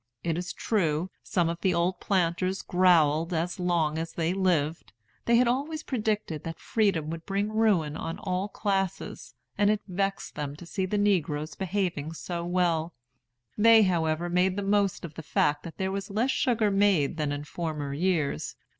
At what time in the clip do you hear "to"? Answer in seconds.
10.55-10.65